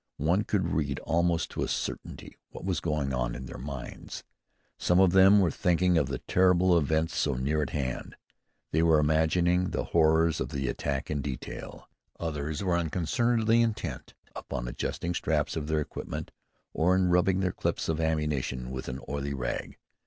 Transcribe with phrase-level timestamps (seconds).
[0.17, 4.23] One could read, almost to a certainty, what was going on in their minds.
[4.79, 8.15] Some of them were thinking of the terrible events so near at hand.
[8.71, 11.87] They were imagining the horrors of the attack in detail.
[12.19, 16.31] Others were unconcernedly intent upon adjusting straps of their equipment,
[16.73, 19.77] or in rubbing their clips of ammunition with an oily rag.